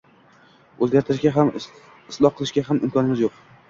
o‘zgartirishga 0.85 1.35
ham 1.37 1.53
isloh 1.61 2.37
qilishga 2.43 2.69
ham 2.71 2.85
imkonimiz 2.87 3.29
yo‘q; 3.29 3.43